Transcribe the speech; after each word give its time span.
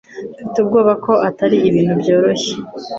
Mfite 0.37 0.57
ubwoba 0.63 0.93
ko 1.05 1.11
atari 1.29 1.57
ibintu 1.69 1.93
byoroshye 2.01 2.53